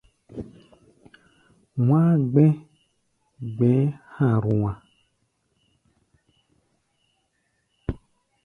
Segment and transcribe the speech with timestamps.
[1.87, 2.51] Wá̧á̧ gbɛ̧́
[3.55, 4.75] gbɛ̧ɛ̧́ ha̧a̧rua̧a̧.